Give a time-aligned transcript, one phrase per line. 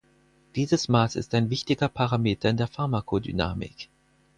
[0.55, 3.87] Dieses Maß ist ein wichtiger Parameter in der Pharmakodynamik.